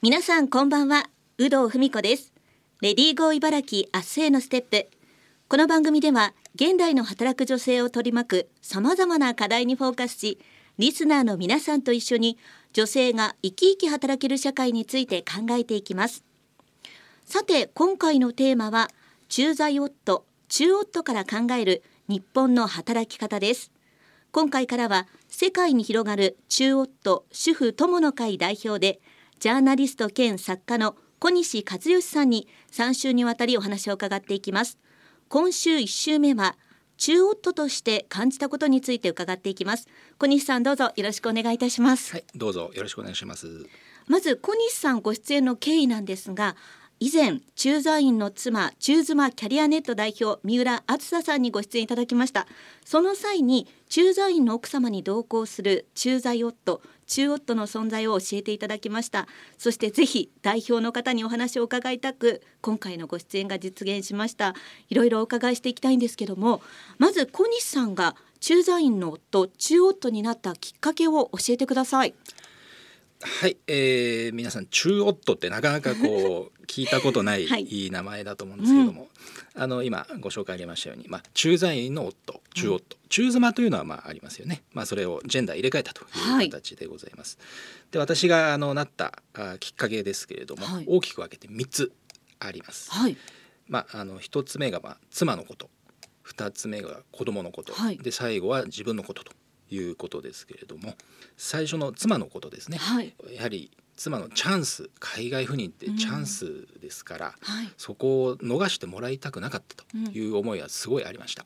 [0.00, 1.10] 皆さんこんばんは。
[1.38, 2.32] 有働文子です。
[2.80, 4.86] レディーゴー茨城明日へのステップ。
[5.48, 10.38] この番組では現代の働く女性を取り巻く様々な課題にフォーカスし
[10.78, 12.38] リスナーの皆さんと一緒に
[12.72, 16.24] 女性が生き生き働ける社会について考えていきます。
[17.24, 18.90] さて今回のテーマは
[19.28, 23.72] 駐在夫中夫から考える日本の働き方です。
[24.30, 29.00] 今回からは世界に広がる中夫主婦友の会代表で
[29.38, 34.78] ジャーナリスト兼作家の小西和義さんに3週にわたりお話を伺っていきます。
[35.28, 36.56] 今週1週目は
[36.96, 39.86] 中夫として感じたことについて伺っていきます。
[40.18, 42.14] 小西さんどうぞよろしくお願いいたします。
[42.14, 43.66] はいどうぞよろしくお願いします。
[44.08, 46.56] まず小西さんご出演の経緯なんですが
[47.00, 52.48] 以前駐在員の妻中妻キャリアネット代表三浦梓さんにご出演いただきました。
[52.84, 59.28] その際に駐在員の奥様に同行する駐在夫中夫の存在を教えていただきました。
[59.58, 64.56] そしてぜひ代表の方にお話を伺いたく今回のご出演が実現しました。
[64.88, 66.62] いろいろお伺いしていきたいんですけども
[66.98, 72.14] まず小西さんが駐在員の夫中夫になったきっかけを教えてください。
[73.20, 77.86] はい、えー、皆さん中夫ってなかなかこう聞いたことないい。
[77.86, 79.08] い名前だと思うんですけれども、
[79.56, 86.04] うん、あの今ご紹介ありましたように、まあ、駐在員の夫中夫、うん、中妻というのはまあありますよね、まあ、それをジェンダー入れ替えたとい
[86.46, 87.38] う形でございます。
[87.40, 91.92] はい、で私があのなったあきっかけですけれども、はい、大きく分けて3つ
[92.38, 92.90] あります。
[92.92, 93.16] はい、
[93.66, 95.70] まあ、あの1つ目がまあ妻のこと。
[96.24, 99.32] 2つ目が子供のこと、で最後は自分のことと
[99.70, 100.94] いうことですけれども
[101.36, 111.44] 最初の妻のことですね、はい、やはり妻のチャンス海外赴任ってチャンスですから、うんはい、そこを逃してもらいたくなかったという思いはすごいありました。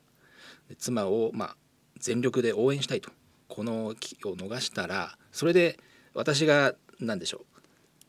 [0.69, 1.55] で妻をまあ
[1.97, 3.11] 全力で応援したいと。
[3.47, 5.77] この機を逃したらそれで
[6.13, 7.45] 私が何でしょ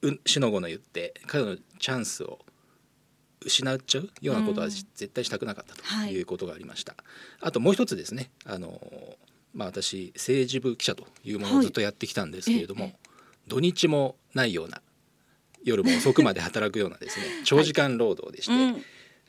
[0.01, 2.39] ううしのごの言って彼のチャンスを
[3.45, 6.23] 失っちゃうようなことは絶対したくなかったとい。
[6.23, 6.93] うことがありました。
[6.93, 7.05] うんは
[7.47, 8.31] い、あともう一つですね。
[8.47, 8.81] あの
[9.55, 12.97] まあ、私政治部記者というものをずっとやってきたんですけれども、はい、
[13.47, 14.83] 土日もないような
[15.63, 18.83] 夜も遅くまで働くようなですね長時間労働でして、はい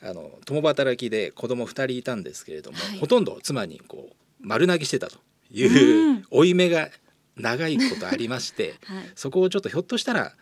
[0.04, 5.18] あの共働きで子供2人いたんですけれども、はい、ほとんど妻にこう丸投げしてたと
[5.52, 6.90] いう負い目が
[7.38, 8.76] 長いことありまして、
[9.16, 10.36] そこをちょっとひょっとしたら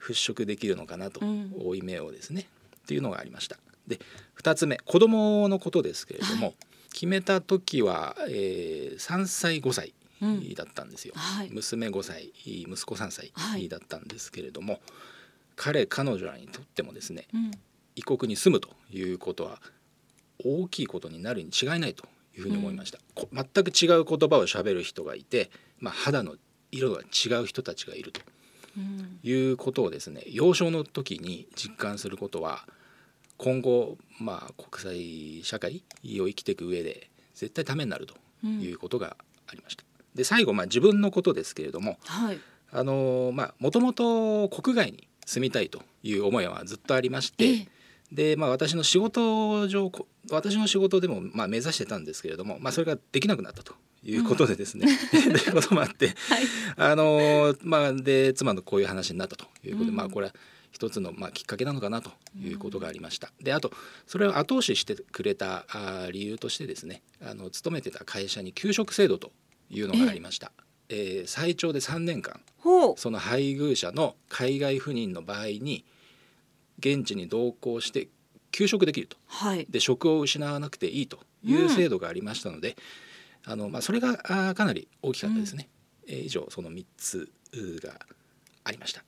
[0.00, 2.46] 払拭できるのかなと、負い目をですね
[2.76, 3.58] っていうのがありました。
[3.86, 3.98] で
[4.40, 6.54] 2つ目子供のことですけれども、
[6.92, 9.94] 決めた時は、えー、3歳5歳
[10.54, 13.32] だったんですよ、うんはい、娘5歳息子3歳
[13.68, 14.82] だったんですけれども、はい、
[15.56, 17.50] 彼彼女らにとってもですね、うん、
[17.96, 19.60] 異国に住むということは
[20.44, 26.36] 大きいことになるに違いないというふうに思いました、うん、全く違う言葉をしゃべる人がいて、まあ、肌の
[26.70, 28.22] 色が違う人たちがいると、
[29.22, 32.66] いうことをですね幼少の時に実感することは
[33.42, 35.82] 今後、まあ、国際社会
[36.20, 38.14] を生きていく上で絶対ためになると
[38.46, 39.16] いうことが
[39.48, 39.82] ありました。
[39.82, 42.38] うん、で最後、まあ、自分のことですけれども、はい、
[42.70, 47.66] あのまあもともと国外に住みたいという思いはずっとありまして、
[48.12, 49.90] で、まあ、私の仕事上
[50.30, 56.14] 私の仕事でもまあ目指してたんですけれども、まあ、それができなくなったということでですね、 うん、ということもあって、はい、
[56.76, 60.34] あのまあで妻のこういう話になったということで、うん、まあこれは
[60.72, 63.30] 一つのまあきっかけなのかなということがありました。
[63.40, 63.70] であと
[64.06, 69.30] それを後押ししてくれたあ理由としてですねあの勤めてた会社に給食制度と
[69.70, 70.50] いうのがありました。
[70.88, 72.40] ええー、最長で3年間
[72.96, 75.84] その配偶者の海外赴任の場合に
[76.78, 78.08] 現地に同行して
[78.50, 82.76] 休職できると、はい、で職を失わなくていいという制度がありましたので、
[83.46, 84.18] うん、あのまあ、それが
[84.50, 85.68] あかなり大きかったですね。
[86.06, 87.94] うん、えー、以上その3つが
[88.64, 89.02] ありました。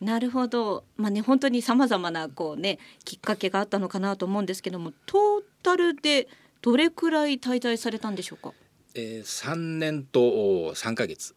[0.00, 6.28] なるほど、まあね、本当にさまざまなこう、ね、きっかけがあったのかなと思うんですけどもトータルで
[6.60, 8.52] どれくらい滞在されたんでしょうか、
[8.94, 10.20] えー、3年と
[10.74, 11.34] 3か月。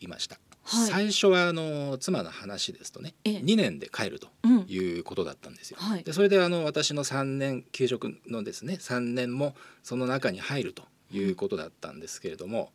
[0.00, 0.38] いました。
[0.64, 4.28] はい、最初はあの妻の話ですとね、ええ、2年で帰ると
[4.66, 5.78] いうことだったんですよ。
[5.80, 12.72] うんはい、でそれであの私の3年給食のですね3年もその中に入るということだったんですけれども、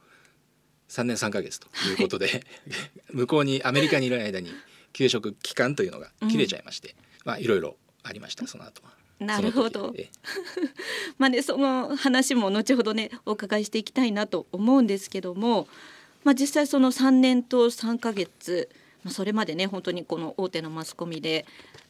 [0.88, 2.44] うん、3年3か月ということで、はい、
[3.12, 4.52] 向こうにアメリカにいる間に
[4.94, 6.96] 給食期間というのが切れちゃいまして、うん、
[7.26, 9.00] まあいろいろありましたその後は。
[9.20, 9.94] なるほど。
[11.18, 15.68] まあねその話も後ほどねお伺いしていきたいなと思うんですけども、
[16.24, 18.70] まあ実際その3年と3ヶ月、
[19.04, 21.46] まあ、それまでね本当にこの大手のマスコミで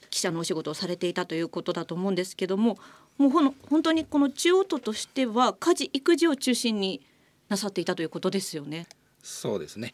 [0.10, 2.80] 記者のお仕事をされていたということだと思うんですけども、
[3.19, 7.01] もうほの本当にこの中央都としては家事育児を中心に
[7.48, 8.88] なさっていたということですよね。
[9.22, 9.94] そうですね。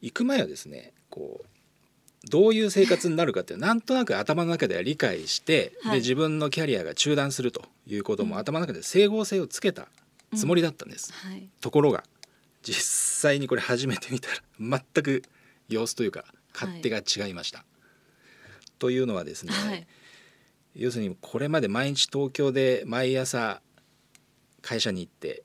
[0.00, 1.46] 行く前はですね、こう
[2.28, 9.88] どういう生活になるかってなんとなく頭の中では理解して、はい、で自分のキャリアが中断するということも頭の中で整合性をつけた
[10.36, 11.12] つもりだったんです。
[11.24, 11.32] うん。
[11.32, 12.04] はい、ところが
[12.62, 15.22] 実際にこれ始めてみたら全く
[15.68, 17.58] 様子というか勝手が違いました。
[17.58, 17.66] はい、
[18.78, 19.86] というのはですね、
[20.74, 23.62] 要するにこれまで毎日東京で毎朝
[24.60, 25.42] 会社に行って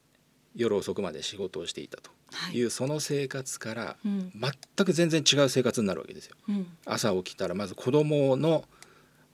[0.56, 2.12] 夜遅くまで仕事をしていたと
[2.52, 2.62] い。
[2.62, 6.36] う、その生活から全く全然違う生活になるわけですよ。
[6.50, 8.66] うん、朝起きたらまず子供の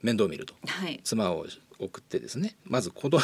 [0.02, 1.46] 面倒を見ると、はい、妻を
[1.78, 3.20] 送ってですねまず子供と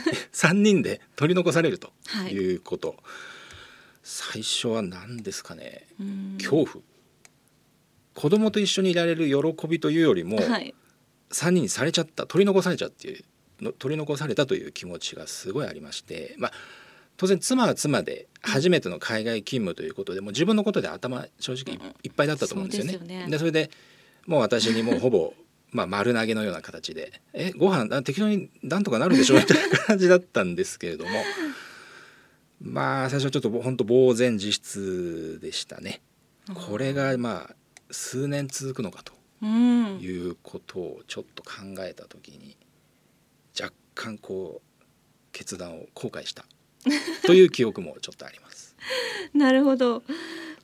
[0.32, 1.92] 3人で取り残されると
[2.30, 2.54] い。
[2.54, 2.98] うこと、はい、
[4.02, 5.86] 最初は何ですかね。
[6.38, 6.84] 恐怖。
[8.14, 10.74] 子供と一緒にいられる喜びというよりも、はい、
[11.30, 13.24] 3人にされちゃった取り残されちゃっていう
[13.78, 16.52] 取り残されたという気持ちがすごいありましてまあ
[17.16, 22.94] 当然妻は妻で初めての海外勤務ということでもう自分のことで頭正直いっぱいだったと思うんですよね。
[22.94, 23.70] うん、で、ね、それで
[24.26, 25.34] もう私にもうほぼ
[25.70, 31.10] まあ丸投げのような形で「えご飯適当になんとかなるでしょ」みたいな 感じだったんですけれども。
[32.60, 36.00] まあ最初はちょっと本当呆然自失でしたね。
[36.54, 37.54] これがまあ
[37.90, 39.12] 数年続くのかと。
[40.00, 41.50] いうことをちょっと考
[41.80, 42.56] えた時に
[43.60, 44.84] 若干こう
[45.32, 46.46] 決断を後悔した
[47.24, 48.76] という記憶もちょっとあります。
[49.32, 50.02] なるほど。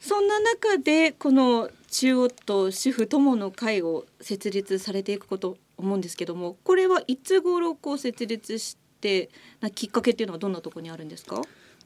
[0.01, 9.29] そんな中でこの中夫主婦友の会を設立されていくこと思うんですけどもこれはいつ頃こう設立して
[9.61, 11.43] なきっかけっていうのはどんなところにあるんですか？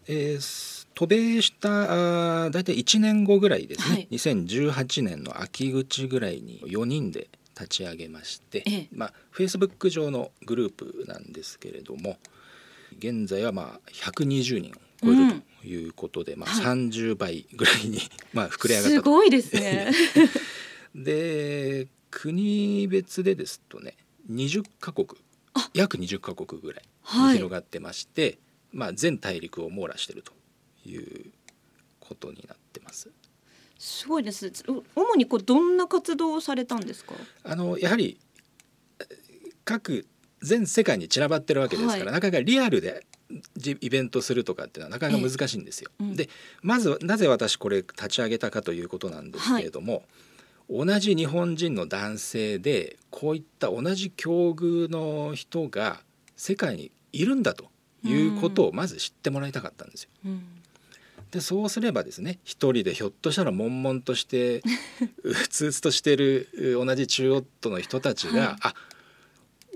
[0.06, 12.18] えー、渡米した大体1年後ぐらいですね、はい、2018年の秋口ぐらいに4人で立ち上げまして、ええ、まあ、フェイスブック上のグループなんですけれども
[12.98, 18.00] 現在はまあ120人を超えるということで、うん、まあ、30倍ぐらいに、
[18.32, 19.92] まあ膨れ上がったすごいですね
[20.94, 23.96] で国別でですとね
[24.30, 25.08] 20カ国
[25.72, 26.84] 約20カ国ぐらい
[27.28, 28.38] に広がってまして、はい、
[28.72, 30.32] まあ、全大陸を網羅していると
[30.88, 31.32] いう
[32.00, 33.10] ことになってます。
[33.78, 34.52] すごいです。
[34.94, 37.14] 主にこうどんな活動をされたんですか？
[37.42, 38.18] あのやはり
[39.64, 40.06] 各
[40.44, 43.06] 全世界に散らばってるわけですから、はい、なかなかリアルで
[43.80, 45.90] イベントするとかっていうのはなかなか難しいんですよ。
[45.98, 46.28] うん、で
[46.62, 50.04] まずなぜ私これ立ち上げたかということなんですけれども、
[50.68, 56.00] はい、同じ日本人の男性でこういった同じ境遇の人が
[56.36, 57.70] 世界にいるんだと
[58.04, 60.10] いうことをまず知ってもらいたかったんですよ。
[60.26, 60.44] うん。
[61.30, 64.62] でそうすればですね一人でひょっとしたら悶々として
[65.24, 68.74] うつうつとしてる同じ中夫の人たちが、はい、あ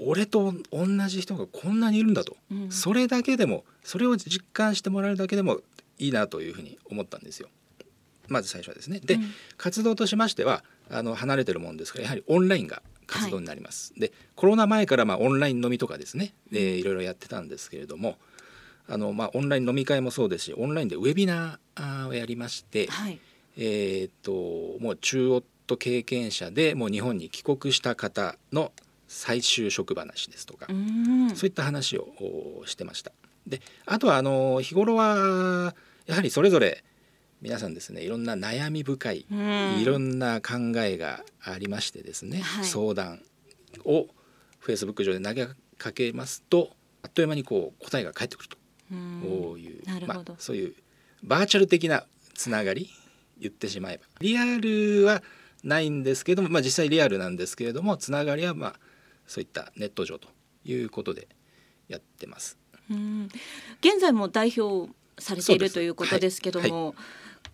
[0.01, 5.61] 俺と同じ人がこんなにいるんだと、うん、それだけでもそれを実感してもらえるだけでも
[5.99, 7.49] いいなというふうに思ったんですよ。
[8.29, 9.01] まず最初はですね。
[9.01, 13.93] で、うん、活動としましてはあの離れてるもんですからやはりオンラインが活動になります。
[13.93, 18.19] はい、でコロナ前からまあオンライン飲みとかですね、でいろいろやってたんですけれども
[18.89, 23.19] あの、まあ、オンライン飲み会もそうですしオンラインでウェビナーをやりまして、はい、
[23.57, 28.73] えー、っともう中夫経験者でもう日本に帰国した方の
[29.09, 30.67] 再就職話ですとか
[31.35, 33.13] そういった話をしてました。
[33.47, 35.75] であとはあの日頃は
[36.07, 36.85] やはりそれぞれ
[37.41, 39.27] 皆さんですねいろんな悩み深い
[39.81, 43.23] いろんな考えがありましてですね、はい、相談
[43.85, 44.07] を
[44.59, 45.47] フェイスブック上で投げ
[45.79, 46.71] かけますと
[47.03, 48.59] あっという間にこう答えが返ってくると。
[48.91, 50.75] いうまあ、そういう
[51.23, 52.89] バーチャル的なつながり
[53.39, 54.05] 言ってしまえば。
[54.21, 55.23] リアルは
[55.63, 58.81] ないんですけども、まあ、実際リアルなんですけれどもつながりはまあ
[59.29, 60.29] そういったネット上と
[60.65, 61.29] いうことで
[61.87, 62.59] やってます。
[62.91, 63.29] うん。
[63.81, 66.73] 現在も代表されているということですけども、はい。
[66.73, 66.95] はい、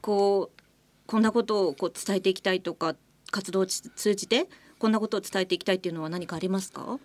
[0.01, 0.61] こう
[1.07, 2.95] こんなことをこう伝えていきたいとか
[3.31, 6.99] 活動を通じてこんなことを伝えていきたいっていうのは何かありますか？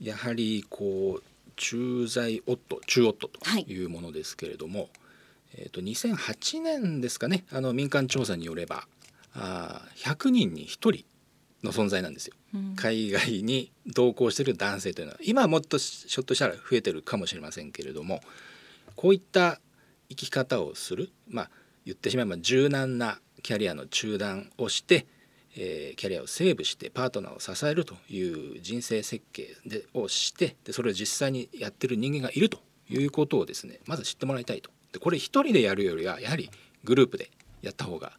[0.00, 1.22] やはりこう
[1.56, 3.30] 駐在夫中夫と
[3.66, 4.90] いうものですけれども、はい、
[5.56, 8.86] えーと、と2008年ですかねあの民間調査によれば
[9.34, 11.04] あ100人に1人
[11.64, 18.20] の存在なんですよ、うん、海外に同行している男性というのは今はもっとひょっとしたら増えてるかもしれませんけれども
[18.94, 19.60] こういった
[20.08, 21.50] 生き方をするまあ
[21.84, 25.06] 言ってしまえば柔軟なキャリアの中断をして、
[25.56, 34.70] えー、キャリアをセーブしてパートナーを支えるという人生設計でをしてでそれを実際にやってる人間がいるということをですねまず知ってもらいたいと。
[34.92, 36.50] でこれ一人でやるよりはやはり
[36.84, 37.30] グループで
[37.62, 38.12] やった方が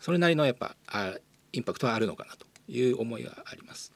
[0.00, 1.14] それなりのやっぱあ
[1.56, 3.92] インパクトはあるのかなという思いがあります。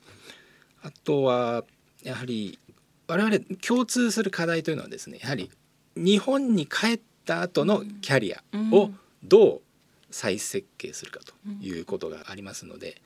[0.83, 1.65] あとは
[2.03, 2.59] やはり
[3.07, 5.51] 我々共通する課題というのはですねやはり
[5.97, 8.91] 日本に帰った後のキャリアを
[9.23, 9.61] どう
[10.11, 13.01] 再設計するかということがありますので、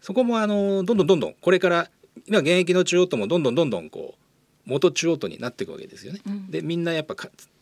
[0.00, 1.90] そこもあのどんどんどんどんこれから
[2.26, 6.20] 今現役の中央ともどんどんどんどんこう元中央とになっていくわけですよね。
[6.26, 7.16] うん、でみんなやっぱ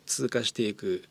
[0.05, 1.05] 通過していく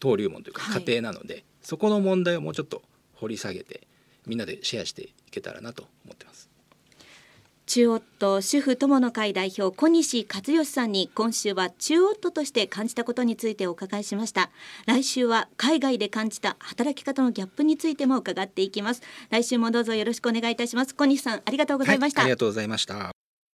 [0.00, 2.82] 登竜門というか過程なので、はい、そこの問題をもうちょっと
[3.14, 3.86] 掘り下げて
[4.30, 6.48] みんなでシェアしていけたらなと思ってます。
[7.66, 14.50] 中夫主婦友の会代表小西和義さんに今週は中夫として感じたことについてお伺いしました。
[14.86, 19.02] 来週は海外で感じた働き方のギャップについても伺っていきます。
[19.30, 20.94] 来週もどうぞよろしくお願いいたします。
[20.94, 23.19] 小西さんありがとうございました、はい、ありがとうございました